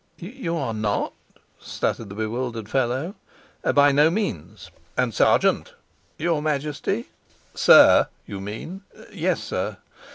[0.17, 1.13] "You are not?"
[1.59, 3.13] stuttered the bewildered fellow.
[3.61, 4.71] "By no means.
[4.97, 5.75] And, sergeant?"
[6.17, 7.09] "Your Majesty?"
[7.53, 8.81] "Sir, you mean."
[9.13, 9.77] "Yes, sir."